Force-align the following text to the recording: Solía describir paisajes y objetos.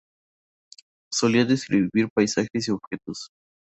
Solía 1.11 1.45
describir 1.45 2.09
paisajes 2.11 2.67
y 2.67 2.71
objetos. 2.71 3.27